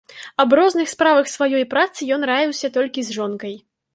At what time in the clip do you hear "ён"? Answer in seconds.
2.17-2.21